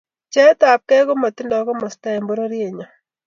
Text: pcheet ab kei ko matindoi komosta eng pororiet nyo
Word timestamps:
pcheet 0.27 0.59
ab 0.71 0.81
kei 0.89 1.03
ko 1.07 1.13
matindoi 1.21 1.63
komosta 1.67 2.07
eng 2.15 2.27
pororiet 2.29 2.73
nyo 2.75 2.87